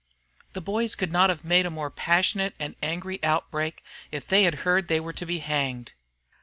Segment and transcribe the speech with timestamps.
[0.53, 4.61] The boys could not have made a more passionate and angry outbreak if they had
[4.65, 5.91] heard they were to be hanged.